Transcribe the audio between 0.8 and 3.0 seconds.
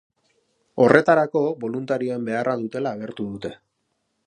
Horretarako, boluntarioen beharra dutela